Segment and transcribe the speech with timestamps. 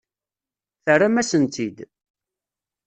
[0.85, 1.77] Terram-asen-tt-id.